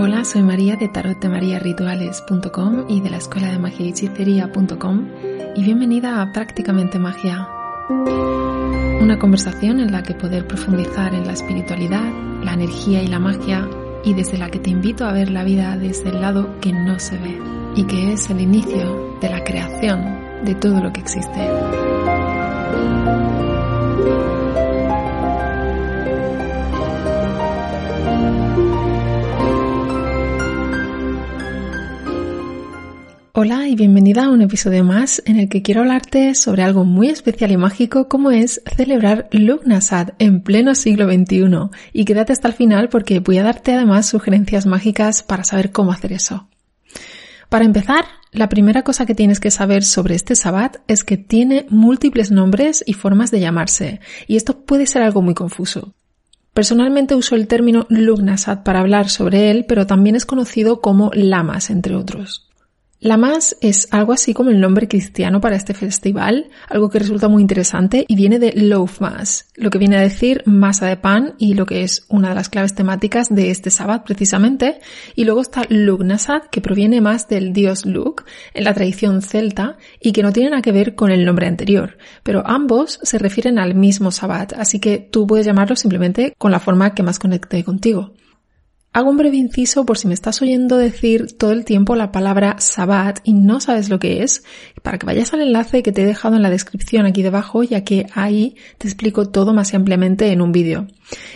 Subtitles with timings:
[0.00, 5.08] Hola, soy María de tarottemariarituales.com y de la escuela de magia y hechicería.com
[5.56, 7.48] y bienvenida a Prácticamente Magia.
[9.00, 12.12] Una conversación en la que poder profundizar en la espiritualidad,
[12.44, 13.68] la energía y la magia
[14.04, 17.00] y desde la que te invito a ver la vida desde el lado que no
[17.00, 17.36] se ve
[17.74, 21.40] y que es el inicio de la creación de todo lo que existe.
[33.40, 37.06] Hola y bienvenida a un episodio más en el que quiero hablarte sobre algo muy
[37.06, 41.70] especial y mágico como es celebrar Lugnasad en pleno siglo XXI.
[41.92, 45.92] Y quédate hasta el final porque voy a darte además sugerencias mágicas para saber cómo
[45.92, 46.48] hacer eso.
[47.48, 51.64] Para empezar, la primera cosa que tienes que saber sobre este Sabbat es que tiene
[51.70, 55.94] múltiples nombres y formas de llamarse, y esto puede ser algo muy confuso.
[56.54, 61.70] Personalmente uso el término Lugnasad para hablar sobre él, pero también es conocido como Lamas,
[61.70, 62.47] entre otros.
[63.00, 67.42] Lamas es algo así como el nombre cristiano para este festival, algo que resulta muy
[67.42, 71.54] interesante y viene de loaf mass, lo que viene a decir masa de pan y
[71.54, 74.80] lo que es una de las claves temáticas de este sábado precisamente.
[75.14, 80.10] Y luego está Lugnasad, que proviene más del dios Lug en la tradición celta y
[80.10, 83.76] que no tiene nada que ver con el nombre anterior, pero ambos se refieren al
[83.76, 88.12] mismo sabbat, así que tú puedes llamarlo simplemente con la forma que más conecte contigo.
[88.98, 92.56] Hago un breve inciso por si me estás oyendo decir todo el tiempo la palabra
[92.58, 94.42] Sabbat y no sabes lo que es,
[94.82, 97.84] para que vayas al enlace que te he dejado en la descripción aquí debajo, ya
[97.84, 100.88] que ahí te explico todo más ampliamente en un vídeo.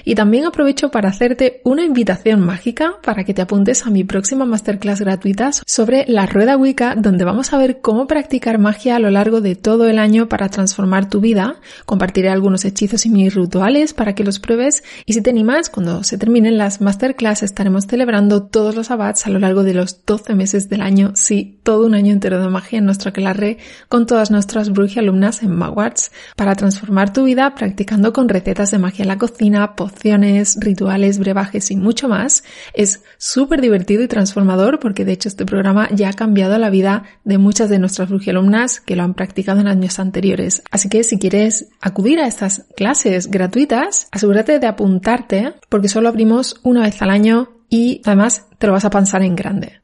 [0.05, 4.45] Y también aprovecho para hacerte una invitación mágica para que te apuntes a mi próxima
[4.45, 9.11] masterclass gratuita sobre la rueda Wicca, donde vamos a ver cómo practicar magia a lo
[9.11, 11.61] largo de todo el año para transformar tu vida.
[11.87, 16.03] Compartiré algunos hechizos y mis rituales para que los pruebes y si te animas, cuando
[16.03, 20.35] se terminen las masterclass estaremos celebrando todos los abats a lo largo de los 12
[20.35, 23.59] meses del año, sí, todo un año entero de magia en nuestro aquelarre
[23.89, 28.79] con todas nuestras brujas alumnas en Magwarts para transformar tu vida practicando con recetas de
[28.79, 32.43] magia en la cocina, pociones, rituales, brebajes y mucho más.
[32.73, 37.05] Es súper divertido y transformador porque de hecho este programa ya ha cambiado la vida
[37.25, 40.63] de muchas de nuestras alumnas que lo han practicado en años anteriores.
[40.71, 46.61] Así que si quieres acudir a estas clases gratuitas, asegúrate de apuntarte porque solo abrimos
[46.63, 47.42] una vez al año
[47.73, 49.81] y además te lo vas a pensar en grande.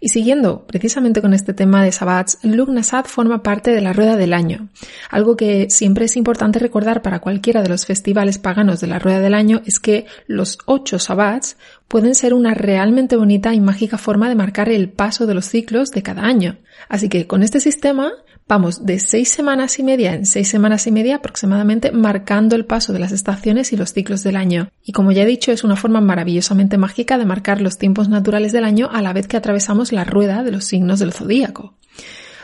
[0.00, 4.34] Y siguiendo precisamente con este tema de Sabbats, Lugnasad forma parte de la rueda del
[4.34, 4.68] año.
[5.08, 9.20] Algo que siempre es importante recordar para cualquiera de los festivales paganos de la rueda
[9.20, 11.56] del año es que los ocho Sabbats
[11.88, 15.92] pueden ser una realmente bonita y mágica forma de marcar el paso de los ciclos
[15.92, 16.58] de cada año.
[16.90, 18.12] Así que con este sistema
[18.48, 22.92] Vamos de seis semanas y media en seis semanas y media aproximadamente marcando el paso
[22.92, 24.70] de las estaciones y los ciclos del año.
[24.84, 28.52] Y como ya he dicho, es una forma maravillosamente mágica de marcar los tiempos naturales
[28.52, 31.74] del año a la vez que atravesamos la rueda de los signos del zodíaco.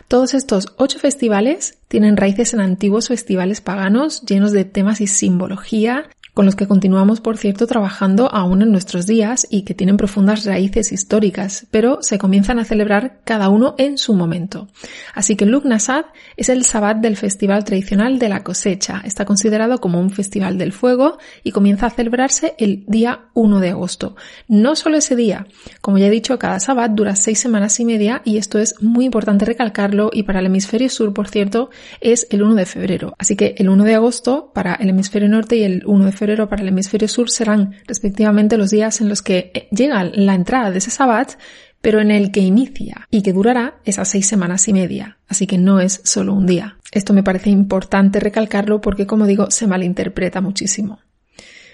[0.08, 6.08] Todos estos ocho festivales tienen raíces en antiguos festivales paganos llenos de temas y simbología
[6.34, 10.46] con los que continuamos, por cierto, trabajando aún en nuestros días y que tienen profundas
[10.46, 14.68] raíces históricas, pero se comienzan a celebrar cada uno en su momento.
[15.14, 16.06] Así que Lugnasad
[16.38, 19.02] es el sabbat del festival tradicional de la cosecha.
[19.04, 23.70] Está considerado como un festival del fuego y comienza a celebrarse el día 1 de
[23.70, 24.16] agosto.
[24.48, 25.46] No solo ese día,
[25.82, 29.04] como ya he dicho, cada sabbat dura seis semanas y media y esto es muy
[29.04, 31.68] importante recalcarlo y para el hemisferio sur, por cierto,
[32.00, 33.14] es el 1 de febrero.
[33.18, 36.21] Así que el 1 de agosto para el hemisferio norte y el 1 de febrero
[36.48, 40.70] para el hemisferio sur serán respectivamente los días en los que eh, llega la entrada
[40.70, 41.32] de ese sabbat,
[41.80, 45.18] pero en el que inicia y que durará esas seis semanas y media.
[45.26, 46.78] Así que no es solo un día.
[46.92, 51.00] Esto me parece importante recalcarlo porque, como digo, se malinterpreta muchísimo.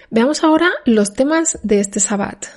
[0.09, 2.47] Veamos ahora los temas de este sabbat.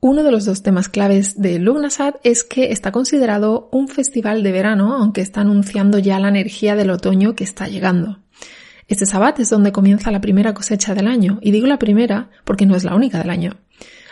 [0.00, 4.52] Uno de los dos temas claves de Lugnasad es que está considerado un festival de
[4.52, 8.18] verano, aunque está anunciando ya la energía del otoño que está llegando.
[8.92, 12.66] Este sabbat es donde comienza la primera cosecha del año, y digo la primera porque
[12.66, 13.56] no es la única del año.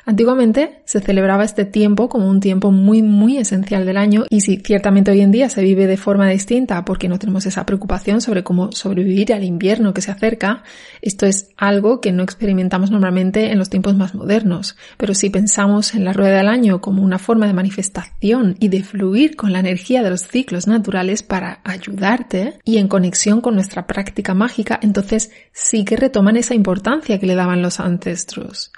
[0.05, 4.57] Antiguamente se celebraba este tiempo como un tiempo muy muy esencial del año y si
[4.57, 8.43] ciertamente hoy en día se vive de forma distinta porque no tenemos esa preocupación sobre
[8.43, 10.63] cómo sobrevivir al invierno que se acerca,
[11.03, 14.77] esto es algo que no experimentamos normalmente en los tiempos más modernos.
[14.97, 18.83] Pero si pensamos en la rueda del año como una forma de manifestación y de
[18.83, 23.87] fluir con la energía de los ciclos naturales para ayudarte y en conexión con nuestra
[23.87, 28.73] práctica mágica, entonces sí que retoman esa importancia que le daban los ancestros.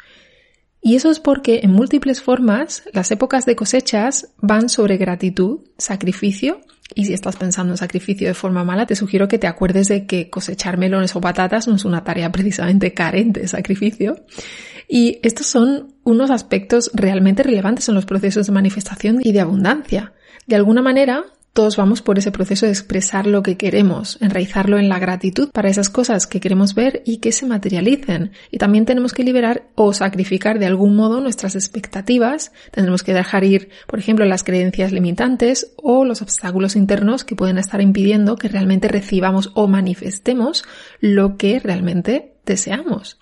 [0.82, 6.60] Y eso es porque en múltiples formas las épocas de cosechas van sobre gratitud, sacrificio,
[6.94, 10.06] y si estás pensando en sacrificio de forma mala, te sugiero que te acuerdes de
[10.06, 14.16] que cosechar melones o patatas no es una tarea precisamente carente de sacrificio.
[14.88, 20.12] Y estos son unos aspectos realmente relevantes en los procesos de manifestación y de abundancia.
[20.46, 24.88] De alguna manera, todos vamos por ese proceso de expresar lo que queremos, enraizarlo en
[24.88, 28.32] la gratitud para esas cosas que queremos ver y que se materialicen.
[28.50, 32.52] Y también tenemos que liberar o sacrificar de algún modo nuestras expectativas.
[32.70, 37.58] Tendremos que dejar ir, por ejemplo, las creencias limitantes o los obstáculos internos que pueden
[37.58, 40.64] estar impidiendo que realmente recibamos o manifestemos
[41.00, 43.18] lo que realmente deseamos.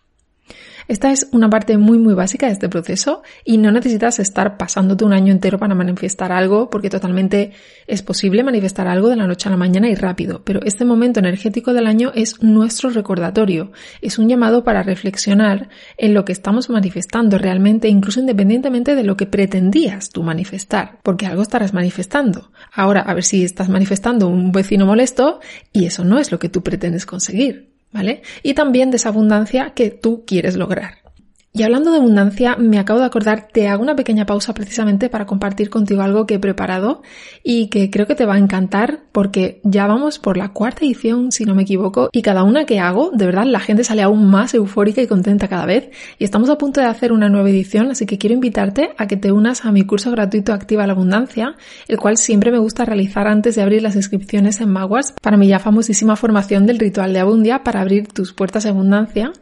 [0.90, 5.04] Esta es una parte muy muy básica de este proceso y no necesitas estar pasándote
[5.04, 7.52] un año entero para manifestar algo porque totalmente
[7.86, 11.20] es posible manifestar algo de la noche a la mañana y rápido, pero este momento
[11.20, 13.70] energético del año es nuestro recordatorio,
[14.02, 19.16] es un llamado para reflexionar en lo que estamos manifestando realmente, incluso independientemente de lo
[19.16, 22.50] que pretendías tú manifestar, porque algo estarás manifestando.
[22.72, 25.38] Ahora, a ver si estás manifestando un vecino molesto
[25.72, 27.69] y eso no es lo que tú pretendes conseguir.
[27.92, 28.22] ¿Vale?
[28.42, 30.99] Y también de esa abundancia que tú quieres lograr.
[31.52, 35.26] Y hablando de abundancia, me acabo de acordar, te hago una pequeña pausa precisamente para
[35.26, 37.02] compartir contigo algo que he preparado
[37.42, 41.32] y que creo que te va a encantar porque ya vamos por la cuarta edición,
[41.32, 44.30] si no me equivoco, y cada una que hago, de verdad, la gente sale aún
[44.30, 45.90] más eufórica y contenta cada vez.
[46.20, 49.16] Y estamos a punto de hacer una nueva edición, así que quiero invitarte a que
[49.16, 51.56] te unas a mi curso gratuito Activa la Abundancia,
[51.88, 55.48] el cual siempre me gusta realizar antes de abrir las inscripciones en Magwas para mi
[55.48, 59.32] ya famosísima formación del ritual de Abundia para abrir tus puertas de abundancia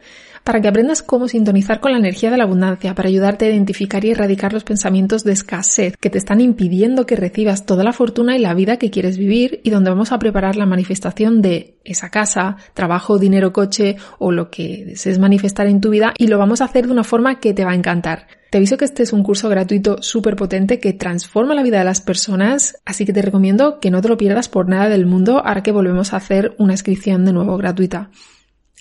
[0.49, 4.03] para que aprendas cómo sintonizar con la energía de la abundancia, para ayudarte a identificar
[4.03, 8.35] y erradicar los pensamientos de escasez que te están impidiendo que recibas toda la fortuna
[8.35, 12.09] y la vida que quieres vivir y donde vamos a preparar la manifestación de esa
[12.09, 16.61] casa, trabajo, dinero, coche o lo que desees manifestar en tu vida y lo vamos
[16.61, 18.25] a hacer de una forma que te va a encantar.
[18.49, 21.85] Te aviso que este es un curso gratuito súper potente que transforma la vida de
[21.85, 25.45] las personas, así que te recomiendo que no te lo pierdas por nada del mundo
[25.45, 28.09] ahora que volvemos a hacer una inscripción de nuevo gratuita.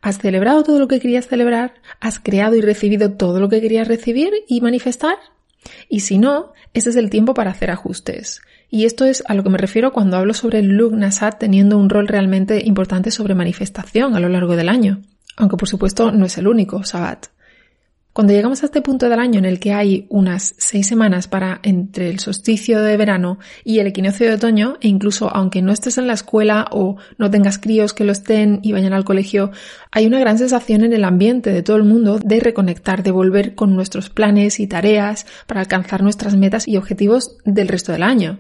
[0.02, 1.76] ¿Has celebrado todo lo que querías celebrar?
[2.00, 5.18] ¿Has creado y recibido todo lo que querías recibir y manifestar?
[5.90, 8.42] Y si no, ese es el tiempo para hacer ajustes.
[8.70, 11.78] Y esto es a lo que me refiero cuando hablo sobre el Lug Nasat teniendo
[11.78, 15.02] un rol realmente importante sobre manifestación a lo largo del año.
[15.38, 17.28] Aunque por supuesto no es el único, Sabbat.
[18.20, 21.62] Cuando llegamos a este punto del año en el que hay unas seis semanas para
[21.64, 25.98] entre el solsticio de verano y el equinoccio de otoño, e incluso aunque no estés
[25.98, 29.52] en la escuela o no tengas críos que lo estén y vayan al colegio,
[29.90, 33.56] hay una gran sensación en el ambiente de todo el mundo de reconectar, de volver
[33.56, 38.40] con nuestros planes y tareas para alcanzar nuestras metas y objetivos del resto del año.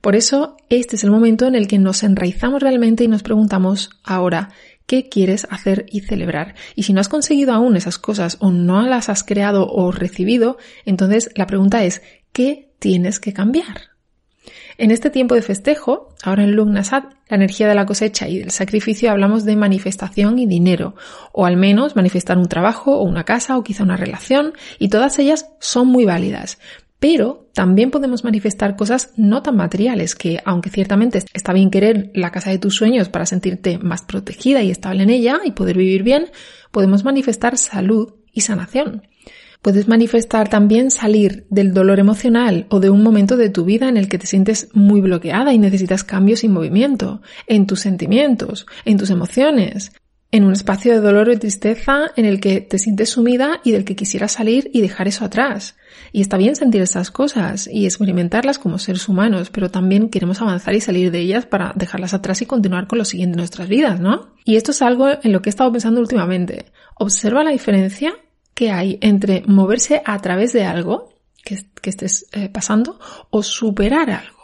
[0.00, 3.90] Por eso, este es el momento en el que nos enraizamos realmente y nos preguntamos
[4.04, 4.50] ahora,
[4.88, 6.54] qué quieres hacer y celebrar.
[6.74, 10.56] Y si no has conseguido aún esas cosas o no las has creado o recibido,
[10.86, 12.00] entonces la pregunta es,
[12.32, 13.90] ¿qué tienes que cambiar?
[14.78, 18.50] En este tiempo de festejo, ahora en Lugnasad, la energía de la cosecha y del
[18.50, 20.94] sacrificio hablamos de manifestación y dinero,
[21.32, 25.18] o al menos manifestar un trabajo o una casa o quizá una relación, y todas
[25.18, 26.58] ellas son muy válidas.
[27.00, 32.32] Pero también podemos manifestar cosas no tan materiales que, aunque ciertamente está bien querer la
[32.32, 36.02] casa de tus sueños para sentirte más protegida y estable en ella y poder vivir
[36.02, 36.26] bien,
[36.72, 39.02] podemos manifestar salud y sanación.
[39.62, 43.96] Puedes manifestar también salir del dolor emocional o de un momento de tu vida en
[43.96, 48.98] el que te sientes muy bloqueada y necesitas cambios y movimiento en tus sentimientos, en
[48.98, 49.90] tus emociones,
[50.30, 53.84] en un espacio de dolor o tristeza en el que te sientes sumida y del
[53.84, 55.76] que quisieras salir y dejar eso atrás.
[56.12, 60.74] Y está bien sentir estas cosas y experimentarlas como seres humanos, pero también queremos avanzar
[60.74, 64.00] y salir de ellas para dejarlas atrás y continuar con lo siguiente en nuestras vidas,
[64.00, 64.34] ¿no?
[64.44, 66.66] Y esto es algo en lo que he estado pensando últimamente.
[66.96, 68.12] Observa la diferencia
[68.52, 72.98] que hay entre moverse a través de algo que, estés eh, pasando
[73.30, 74.38] o superar algo.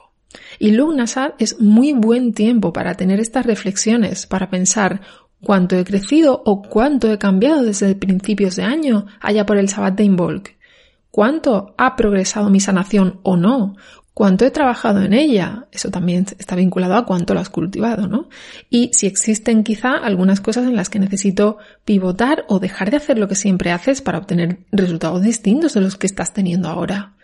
[0.59, 5.03] Y Lugnasad es muy buen tiempo para tener estas reflexiones, para pensar
[5.45, 9.95] cuánto he crecido o cuánto he cambiado desde principios de año allá por el Sabbat
[9.95, 10.57] de Involk.
[11.11, 13.77] ¿Cuánto ha progresado mi sanación o no?
[14.15, 15.67] ¿Cuánto he trabajado en ella?
[15.73, 18.29] Eso también está vinculado a cuánto lo has cultivado, ¿no?
[18.71, 23.19] Y si existen quizá algunas cosas en las que necesito pivotar o dejar de hacer
[23.19, 27.15] lo que siempre haces para obtener resultados distintos de los que estás teniendo ahora.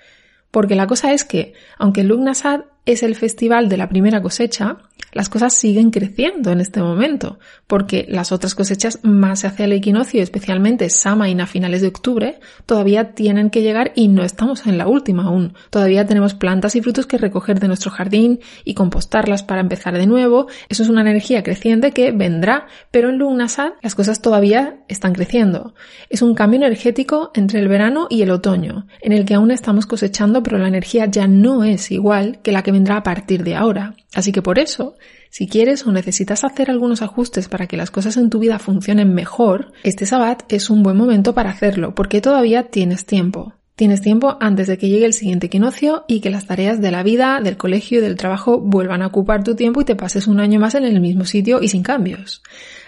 [0.51, 4.79] Porque la cosa es que, aunque Lugnasad es el festival de la primera cosecha,
[5.13, 10.23] las cosas siguen creciendo en este momento, porque las otras cosechas más hacia el equinoccio,
[10.23, 14.87] especialmente Samain a finales de octubre, todavía tienen que llegar y no estamos en la
[14.87, 15.55] última aún.
[15.71, 20.07] Todavía tenemos plantas y frutos que recoger de nuestro jardín y compostarlas para empezar de
[20.07, 20.47] nuevo.
[20.69, 25.75] Eso es una energía creciente que vendrá, pero en Lugnasad las cosas todavía están creciendo.
[26.09, 29.87] Es un cambio energético entre el verano y el otoño, en el que aún estamos
[29.87, 33.57] cosechando, pero la energía ya no es igual que la que vendrá a partir de
[33.57, 33.95] ahora.
[34.15, 34.97] Así que por eso,
[35.29, 39.15] si quieres o necesitas hacer algunos ajustes para que las cosas en tu vida funcionen
[39.15, 43.55] mejor, este sabbat es un buen momento para hacerlo, porque todavía tienes tiempo.
[43.77, 47.03] Tienes tiempo antes de que llegue el siguiente equinoccio y que las tareas de la
[47.03, 50.39] vida, del colegio y del trabajo vuelvan a ocupar tu tiempo y te pases un
[50.41, 52.43] año más en el mismo sitio y sin cambios.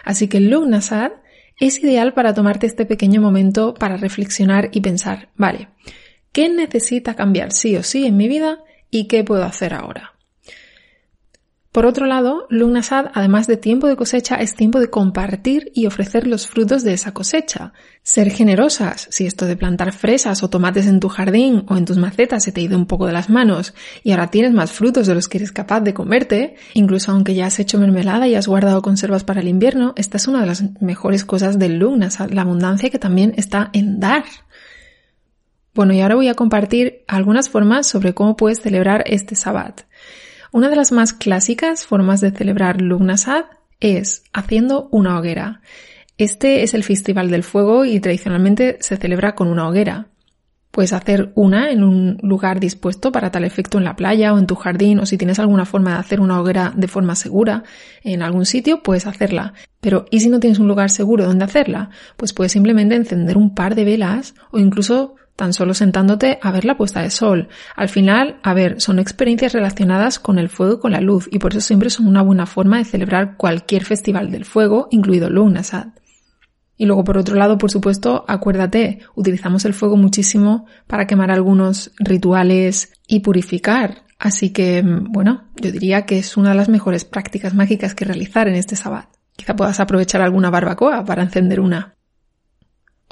[0.04, 1.12] Así que el Lugnasad
[1.58, 5.68] es ideal para tomarte este pequeño momento para reflexionar y pensar, vale,
[6.32, 8.58] ¿qué necesita cambiar sí o sí en mi vida
[8.90, 10.11] y qué puedo hacer ahora?
[11.72, 16.26] Por otro lado, Lugnasad, además de tiempo de cosecha, es tiempo de compartir y ofrecer
[16.26, 17.72] los frutos de esa cosecha.
[18.02, 21.96] Ser generosas, si esto de plantar fresas o tomates en tu jardín o en tus
[21.96, 23.72] macetas se te ha ido un poco de las manos
[24.04, 27.46] y ahora tienes más frutos de los que eres capaz de comerte, incluso aunque ya
[27.46, 30.82] has hecho mermelada y has guardado conservas para el invierno, esta es una de las
[30.82, 34.24] mejores cosas del Lugnasad, la abundancia que también está en dar.
[35.72, 39.84] Bueno, y ahora voy a compartir algunas formas sobre cómo puedes celebrar este Sabbat.
[40.52, 43.46] Una de las más clásicas formas de celebrar Lugnasad
[43.80, 45.62] es haciendo una hoguera.
[46.18, 50.08] Este es el Festival del Fuego y tradicionalmente se celebra con una hoguera.
[50.70, 54.46] Puedes hacer una en un lugar dispuesto para tal efecto en la playa o en
[54.46, 57.62] tu jardín o si tienes alguna forma de hacer una hoguera de forma segura
[58.02, 59.54] en algún sitio, puedes hacerla.
[59.80, 61.88] Pero ¿y si no tienes un lugar seguro donde hacerla?
[62.18, 66.64] Pues puedes simplemente encender un par de velas o incluso tan solo sentándote a ver
[66.64, 67.48] la puesta de sol.
[67.74, 71.38] Al final, a ver, son experiencias relacionadas con el fuego y con la luz y
[71.38, 75.88] por eso siempre son una buena forma de celebrar cualquier festival del fuego, incluido Lugnasad.
[76.76, 81.92] Y luego, por otro lado, por supuesto, acuérdate, utilizamos el fuego muchísimo para quemar algunos
[81.98, 84.04] rituales y purificar.
[84.18, 88.48] Así que, bueno, yo diría que es una de las mejores prácticas mágicas que realizar
[88.48, 89.08] en este sabbat.
[89.36, 91.94] Quizá puedas aprovechar alguna barbacoa para encender una.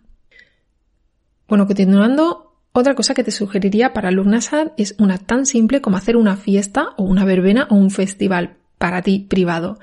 [1.47, 6.17] Bueno, continuando, otra cosa que te sugeriría para Lugnasad es una tan simple como hacer
[6.17, 9.77] una fiesta o una verbena o un festival para ti privado.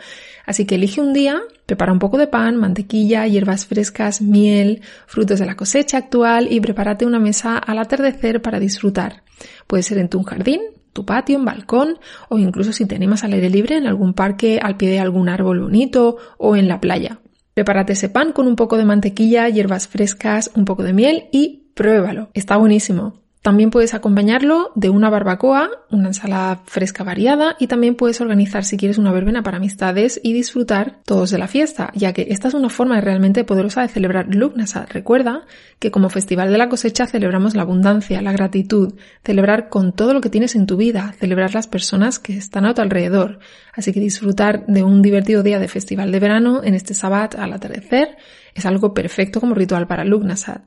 [0.44, 5.38] Así que elige un día, prepara un poco de pan, mantequilla, hierbas frescas, miel, frutos
[5.38, 9.22] de la cosecha actual y prepárate una mesa al atardecer para disfrutar.
[9.68, 10.60] Puede ser en tu jardín,
[10.92, 14.58] tu patio, un balcón o incluso si te animas al aire libre en algún parque
[14.60, 17.20] al pie de algún árbol bonito o en la playa.
[17.54, 21.70] Prepárate ese pan con un poco de mantequilla, hierbas frescas, un poco de miel y
[21.74, 22.30] pruébalo.
[22.34, 23.21] Está buenísimo.
[23.42, 28.76] También puedes acompañarlo de una barbacoa, una ensalada fresca variada y también puedes organizar si
[28.76, 32.54] quieres una verbena para amistades y disfrutar todos de la fiesta, ya que esta es
[32.54, 34.86] una forma realmente poderosa de celebrar Lugnasad.
[34.90, 35.44] Recuerda
[35.80, 38.94] que como festival de la cosecha celebramos la abundancia, la gratitud,
[39.24, 42.74] celebrar con todo lo que tienes en tu vida, celebrar las personas que están a
[42.74, 43.40] tu alrededor.
[43.74, 47.52] Así que disfrutar de un divertido día de festival de verano en este sabbat al
[47.52, 48.16] atardecer
[48.54, 50.60] es algo perfecto como ritual para Lugnasad.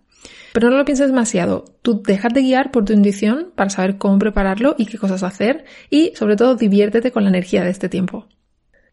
[0.56, 1.66] Pero no lo pienses demasiado.
[1.82, 6.14] Tú déjate guiar por tu intuición para saber cómo prepararlo y qué cosas hacer y
[6.16, 8.30] sobre todo diviértete con la energía de este tiempo.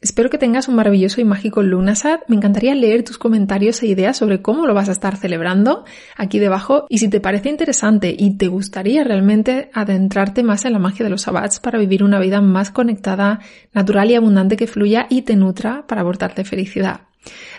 [0.01, 2.19] Espero que tengas un maravilloso y mágico Lunasad.
[2.27, 5.85] Me encantaría leer tus comentarios e ideas sobre cómo lo vas a estar celebrando
[6.17, 10.81] aquí debajo y si te parece interesante y te gustaría realmente adentrarte más en la
[10.81, 13.39] magia de los sabbats para vivir una vida más conectada,
[13.73, 17.03] natural y abundante que fluya y te nutra para aportarte felicidad.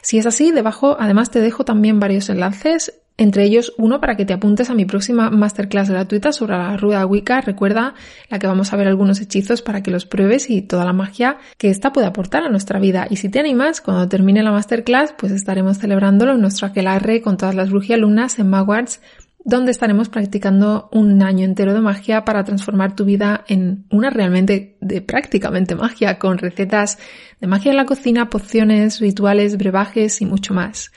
[0.02, 4.26] Si es así, debajo además te dejo también varios enlaces entre ellos, uno para que
[4.26, 7.42] te apuntes a mi próxima masterclass gratuita sobre la rueda Wicca.
[7.42, 7.94] Recuerda
[8.30, 11.38] la que vamos a ver algunos hechizos para que los pruebes y toda la magia
[11.60, 13.06] que esta puede aportar a nuestra vida.
[13.10, 17.38] Y si te animas, cuando termine la masterclass, pues estaremos celebrándolo en nuestro aquelarre con
[17.38, 19.00] todas las brujialunas en Magwards,
[19.46, 24.78] donde estaremos practicando un año entero de magia para transformar tu vida en una realmente
[24.82, 26.98] de prácticamente magia, con recetas
[27.40, 30.92] de magia en la cocina, pociones, rituales, brebajes y mucho más.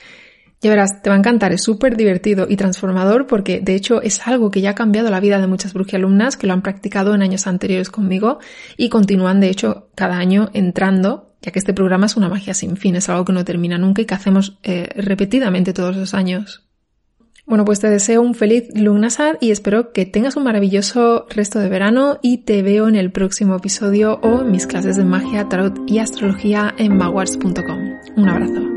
[0.61, 4.25] Ya verás, te va a encantar, es súper divertido y transformador porque de hecho es
[4.27, 7.21] algo que ya ha cambiado la vida de muchas alumnas que lo han practicado en
[7.21, 8.39] años anteriores conmigo
[8.75, 12.75] y continúan de hecho cada año entrando, ya que este programa es una magia sin
[12.75, 16.63] fin, es algo que no termina nunca y que hacemos eh, repetidamente todos los años.
[17.45, 21.69] Bueno, pues te deseo un feliz Lugnasad y espero que tengas un maravilloso resto de
[21.69, 25.79] verano y te veo en el próximo episodio o en mis clases de magia, tarot
[25.87, 27.79] y astrología en magwars.com.
[28.17, 28.76] Un abrazo.